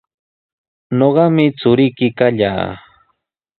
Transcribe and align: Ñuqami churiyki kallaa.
Ñuqami 0.97 1.45
churiyki 1.59 2.07
kallaa. 2.17 2.67